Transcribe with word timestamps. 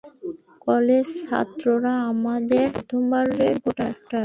কলেজের 0.61 1.19
ছাত্ররা 1.21 1.93
আমাদের 2.11 2.65
প্রথমবারের 2.75 3.55
ভোটার। 3.63 3.93